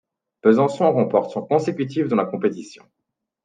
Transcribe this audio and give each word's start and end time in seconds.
Besançon 0.41 0.91
remporte 0.93 1.29
son 1.29 1.43
consécutif 1.43 2.07
dans 2.07 2.15
la 2.15 2.25
compétition. 2.25 2.83